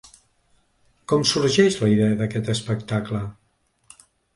[1.13, 3.25] Com sorgeix la idea d’aquest espectacle?